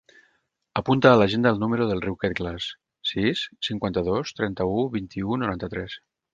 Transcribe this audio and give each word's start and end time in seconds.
Apunta 0.79 1.09
a 1.11 1.19
l'agenda 1.21 1.51
el 1.55 1.59
número 1.63 1.87
del 1.91 2.01
Riu 2.07 2.17
Quetglas: 2.23 2.71
sis, 3.11 3.45
cinquanta-dos, 3.71 4.35
trenta-u, 4.43 4.83
vint-i-u, 4.99 5.41
noranta-tres. 5.47 6.01